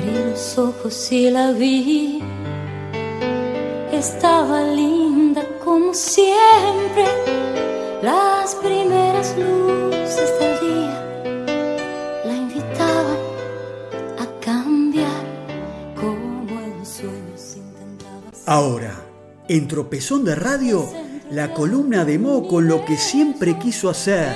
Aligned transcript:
Abrí 0.00 0.30
los 0.30 0.56
ojos 0.56 1.12
y 1.12 1.30
la 1.30 1.52
vi. 1.52 2.22
Estaba 3.92 4.62
linda 4.62 5.44
como 5.62 5.92
siempre. 5.92 7.04
Las 8.02 8.54
primeras 8.54 9.36
luces 9.36 10.32
del 10.40 10.60
día 10.60 11.44
la 12.24 12.34
invitaban 12.34 13.18
a 14.18 14.40
cambiar 14.40 15.22
como 15.96 16.58
el 16.60 16.86
sueño 16.86 17.36
se 17.36 17.58
intentaba. 17.58 18.22
Ahora, 18.46 18.94
en 19.48 19.68
Tropezón 19.68 20.24
de 20.24 20.34
Radio, 20.34 20.88
la 21.30 21.52
columna 21.52 22.06
de 22.06 22.18
Mo 22.18 22.48
con 22.48 22.66
lo 22.66 22.86
que 22.86 22.96
siempre 22.96 23.58
quiso 23.58 23.90
hacer, 23.90 24.34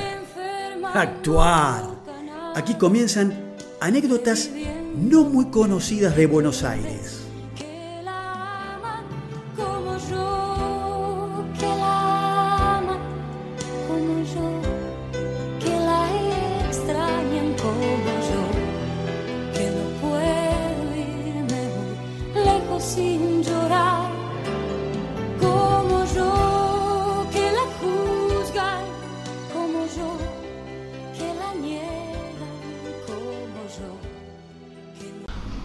actuar. 0.92 1.84
Aquí 2.54 2.74
comienzan 2.74 3.54
anécdotas 3.80 4.50
no 4.96 5.24
muy 5.24 5.46
conocidas 5.46 6.16
de 6.16 6.26
Buenos 6.26 6.62
Aires. 6.62 7.23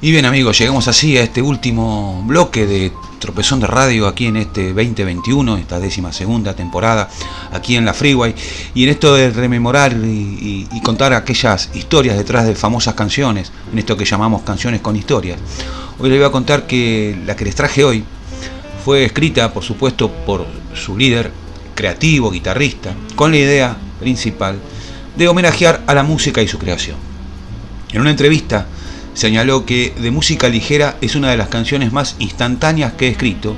Y 0.02 0.12
bien 0.12 0.24
amigos, 0.24 0.58
llegamos 0.58 0.88
así 0.88 1.18
a 1.18 1.24
este 1.24 1.42
último 1.42 2.24
bloque 2.26 2.66
de 2.66 2.94
Tropezón 3.20 3.60
de 3.60 3.68
Radio 3.68 4.08
aquí 4.08 4.28
en 4.28 4.38
este 4.38 4.72
2021, 4.72 5.58
esta 5.58 5.78
décima 5.78 6.14
segunda 6.14 6.56
temporada, 6.56 7.10
aquí 7.52 7.76
en 7.76 7.84
la 7.84 7.94
Freeway. 7.94 8.34
Y 8.74 8.84
en 8.84 8.90
esto 8.92 9.14
de 9.14 9.30
rememorar 9.30 9.92
y, 9.92 10.66
contar 10.86 11.12
aquellas 11.12 11.70
historias 11.74 12.16
detrás 12.16 12.48
de 12.48 12.56
famosas 12.56 12.94
canciones, 12.94 13.52
en 13.74 13.80
esto 13.80 13.98
que 13.98 14.06
llamamos 14.06 14.44
canciones 14.44 14.80
con 14.80 14.96
historias. 14.96 15.38
Hoy 16.00 16.10
les 16.10 16.18
voy 16.18 16.28
a 16.28 16.32
contar 16.32 16.66
que 16.66 17.18
la 17.26 17.36
que 17.36 17.44
les 17.44 17.56
traje 17.56 17.84
hoy 17.84 18.06
fue 18.86 19.04
escrita, 19.04 19.52
por 19.52 19.66
supuesto, 19.66 20.10
por 20.10 20.46
su 20.76 20.98
líder 20.98 21.30
creativo, 21.76 22.32
guitarrista, 22.32 22.94
con 23.18 23.32
la 23.32 23.38
idea 23.38 23.78
principal 24.00 24.60
de 25.18 25.28
homenajear 25.28 25.84
a 25.88 25.94
la 25.94 26.04
música 26.04 26.42
y 26.42 26.48
su 26.48 26.58
creación. 26.58 26.96
En 27.92 28.00
una 28.00 28.12
entrevista 28.12 28.66
señaló 29.20 29.66
que 29.66 29.94
De 30.00 30.12
Música 30.12 30.48
Ligera 30.48 30.96
es 31.02 31.16
una 31.16 31.30
de 31.30 31.36
las 31.36 31.50
canciones 31.50 31.92
más 31.92 32.16
instantáneas 32.20 32.94
que 32.94 33.08
he 33.08 33.12
escrito 33.12 33.54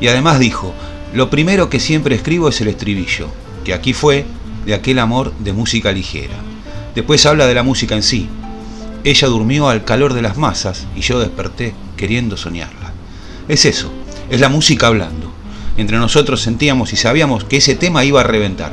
y 0.00 0.08
además 0.08 0.40
dijo, 0.40 0.74
lo 1.14 1.30
primero 1.30 1.70
que 1.70 1.78
siempre 1.78 2.16
escribo 2.16 2.48
es 2.48 2.60
el 2.60 2.66
estribillo, 2.66 3.28
que 3.64 3.72
aquí 3.72 3.92
fue 3.92 4.26
de 4.66 4.74
aquel 4.74 4.98
amor 4.98 5.32
de 5.38 5.52
música 5.52 5.92
ligera. 5.92 6.34
Después 6.96 7.24
habla 7.24 7.46
de 7.46 7.54
la 7.54 7.62
música 7.62 7.94
en 7.94 8.02
sí. 8.02 8.28
Ella 9.04 9.28
durmió 9.28 9.68
al 9.68 9.84
calor 9.84 10.12
de 10.12 10.22
las 10.22 10.36
masas 10.36 10.88
y 10.96 11.02
yo 11.02 11.20
desperté 11.20 11.72
queriendo 11.96 12.36
soñarla. 12.36 12.92
Es 13.46 13.64
eso, 13.64 13.92
es 14.28 14.40
la 14.40 14.48
música 14.48 14.88
hablando. 14.88 15.32
Entre 15.76 15.98
nosotros 15.98 16.42
sentíamos 16.42 16.92
y 16.92 16.96
sabíamos 16.96 17.44
que 17.44 17.58
ese 17.58 17.76
tema 17.76 18.04
iba 18.04 18.22
a 18.22 18.24
reventar. 18.24 18.72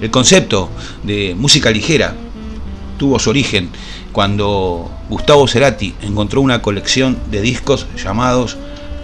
El 0.00 0.10
concepto 0.10 0.70
de 1.04 1.36
música 1.38 1.70
ligera 1.70 2.16
tuvo 2.98 3.20
su 3.20 3.30
origen 3.30 3.70
cuando 4.12 4.90
Gustavo 5.08 5.48
Cerati 5.48 5.94
encontró 6.02 6.40
una 6.40 6.62
colección 6.62 7.18
de 7.30 7.40
discos 7.40 7.86
llamados 7.96 8.56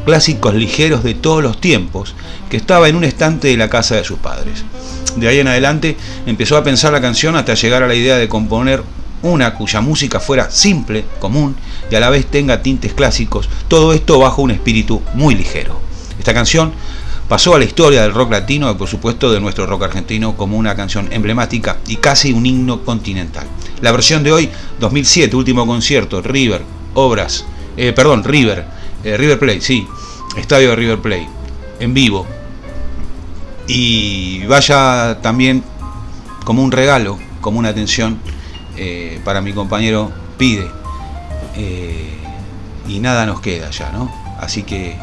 Clásicos 0.05 0.55
Ligeros 0.55 1.03
de 1.03 1.15
todos 1.15 1.42
los 1.42 1.61
tiempos, 1.61 2.15
que 2.48 2.56
estaba 2.56 2.89
en 2.89 2.97
un 2.97 3.05
estante 3.05 3.48
de 3.48 3.56
la 3.56 3.69
casa 3.69 3.97
de 3.97 4.05
sus 4.05 4.19
padres. 4.19 4.65
De 5.16 5.28
ahí 5.28 5.38
en 5.38 5.49
adelante 5.49 5.97
empezó 6.27 6.56
a 6.56 6.65
pensar 6.65 6.93
la 6.93 7.00
canción 7.00 7.37
hasta 7.37 7.55
llegar 7.55 7.82
a 7.82 7.88
la 7.88 7.94
idea 7.94 8.16
de 8.16 8.28
componer 8.28 8.82
una 9.22 9.55
cuya 9.55 9.81
música 9.81 10.21
fuera 10.21 10.50
simple, 10.50 11.05
común 11.19 11.56
y 11.91 11.94
a 11.94 12.00
la 12.00 12.11
vez 12.11 12.27
tenga 12.27 12.62
tintes 12.62 12.94
clásicos, 12.94 13.49
todo 13.66 13.93
esto 13.93 14.19
bajo 14.19 14.43
un 14.43 14.50
espíritu 14.50 15.03
muy 15.15 15.34
ligero. 15.34 15.81
Esta 16.19 16.34
canción 16.34 16.72
pasó 17.28 17.55
a 17.55 17.59
la 17.59 17.65
historia 17.65 18.03
del 18.03 18.15
rock 18.15 18.31
latino 18.31 18.71
y 18.71 18.75
por 18.75 18.88
supuesto 18.88 19.31
de 19.32 19.41
nuestro 19.41 19.66
rock 19.66 19.84
argentino 19.84 20.37
como 20.37 20.56
una 20.56 20.75
canción 20.75 21.09
emblemática 21.12 21.78
y 21.87 21.97
casi 21.97 22.32
un 22.32 22.47
himno 22.47 22.82
continental. 22.84 23.47
La 23.81 23.93
versión 23.93 24.25
de 24.25 24.33
hoy, 24.33 24.50
2007, 24.81 25.37
último 25.37 25.66
concierto, 25.66 26.21
River, 26.21 26.62
Obras, 26.94 27.44
eh, 27.77 27.93
perdón, 27.93 28.25
River, 28.25 28.65
eh, 29.05 29.16
River 29.16 29.39
Plate, 29.39 29.61
sí, 29.61 29.87
estadio 30.37 30.71
de 30.71 30.77
River 30.77 30.99
Plate, 30.99 31.28
en 31.78 31.94
vivo. 31.94 32.27
Y 33.69 34.44
vaya 34.47 35.19
también 35.22 35.62
como 36.44 36.65
un 36.65 36.72
regalo, 36.72 37.19
como 37.41 37.61
una 37.61 37.69
atención 37.69 38.19
eh, 38.77 39.21
para 39.25 39.41
mi 39.41 39.53
compañero 39.53 40.11
Pide. 40.37 40.69
Y 42.88 43.00
nada 43.00 43.27
nos 43.27 43.41
queda 43.41 43.71
ya, 43.71 43.91
¿no? 43.93 44.11
Así 44.41 44.62
que 44.62 44.97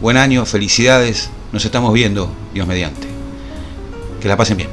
buen 0.00 0.16
año, 0.16 0.46
felicidades, 0.46 1.30
nos 1.52 1.64
estamos 1.64 1.92
viendo, 1.92 2.32
Dios 2.54 2.66
mediante. 2.66 3.08
Que 4.20 4.28
la 4.28 4.36
pasen 4.36 4.58
bien. 4.58 4.68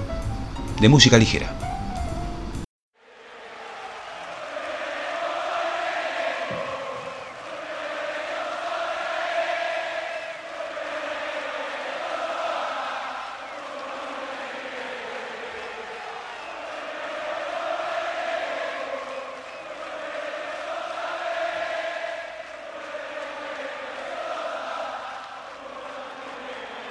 De 0.80 0.88
música 0.88 1.18
ligera. 1.18 1.67